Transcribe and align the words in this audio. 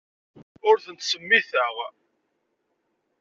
Ur 0.67 0.75
ten-ttsemmiteɣ. 0.85 1.75